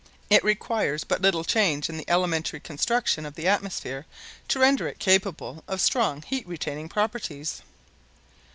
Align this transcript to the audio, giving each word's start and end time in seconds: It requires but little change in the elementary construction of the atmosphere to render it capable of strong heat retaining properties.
It 0.31 0.43
requires 0.43 1.03
but 1.03 1.21
little 1.21 1.43
change 1.43 1.87
in 1.87 1.95
the 1.95 2.09
elementary 2.09 2.59
construction 2.59 3.23
of 3.23 3.35
the 3.35 3.47
atmosphere 3.47 4.07
to 4.47 4.57
render 4.57 4.87
it 4.87 4.97
capable 4.97 5.63
of 5.67 5.79
strong 5.79 6.23
heat 6.23 6.47
retaining 6.47 6.89
properties. 6.89 7.61